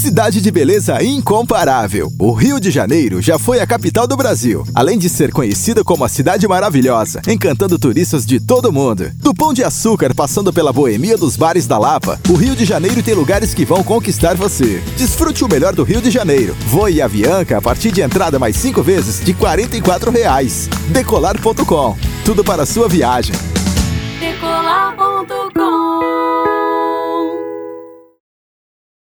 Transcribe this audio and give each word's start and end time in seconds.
cidade 0.00 0.40
de 0.40 0.50
beleza 0.50 1.02
incomparável. 1.04 2.10
O 2.18 2.32
Rio 2.32 2.58
de 2.58 2.70
Janeiro 2.70 3.20
já 3.20 3.38
foi 3.38 3.60
a 3.60 3.66
capital 3.66 4.06
do 4.06 4.16
Brasil, 4.16 4.66
além 4.74 4.96
de 4.96 5.10
ser 5.10 5.30
conhecida 5.30 5.84
como 5.84 6.02
a 6.02 6.08
cidade 6.08 6.48
maravilhosa, 6.48 7.20
encantando 7.28 7.78
turistas 7.78 8.24
de 8.24 8.40
todo 8.40 8.72
mundo. 8.72 9.10
Do 9.16 9.34
Pão 9.34 9.52
de 9.52 9.62
Açúcar 9.62 10.14
passando 10.14 10.54
pela 10.54 10.72
boemia 10.72 11.18
dos 11.18 11.36
bares 11.36 11.66
da 11.66 11.76
Lapa, 11.76 12.18
o 12.30 12.32
Rio 12.32 12.56
de 12.56 12.64
Janeiro 12.64 13.02
tem 13.02 13.12
lugares 13.12 13.52
que 13.52 13.66
vão 13.66 13.84
conquistar 13.84 14.36
você. 14.36 14.82
Desfrute 14.96 15.44
o 15.44 15.48
melhor 15.48 15.74
do 15.74 15.84
Rio 15.84 16.00
de 16.00 16.10
Janeiro. 16.10 16.56
Voe 16.68 17.02
a 17.02 17.04
Avianca 17.04 17.58
a 17.58 17.60
partir 17.60 17.92
de 17.92 18.00
entrada 18.00 18.38
mais 18.38 18.56
cinco 18.56 18.82
vezes 18.82 19.22
de 19.22 19.34
44 19.34 20.10
reais. 20.10 20.66
Decolar.com. 20.88 21.98
Tudo 22.24 22.42
para 22.42 22.62
a 22.62 22.66
sua 22.66 22.88
viagem. 22.88 23.36
Decolar. 24.18 24.89